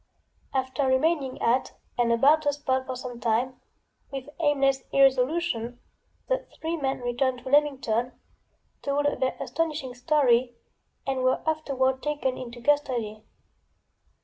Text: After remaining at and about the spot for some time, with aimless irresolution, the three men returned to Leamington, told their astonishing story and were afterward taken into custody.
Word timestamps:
After 0.51 0.87
remaining 0.87 1.39
at 1.43 1.73
and 1.95 2.11
about 2.11 2.41
the 2.43 2.53
spot 2.53 2.87
for 2.87 2.95
some 2.95 3.19
time, 3.19 3.61
with 4.11 4.29
aimless 4.39 4.81
irresolution, 4.91 5.79
the 6.27 6.47
three 6.59 6.75
men 6.75 7.01
returned 7.01 7.43
to 7.43 7.49
Leamington, 7.49 8.13
told 8.81 9.05
their 9.21 9.37
astonishing 9.39 9.93
story 9.93 10.55
and 11.05 11.21
were 11.21 11.47
afterward 11.47 12.01
taken 12.01 12.35
into 12.35 12.59
custody. 12.59 13.21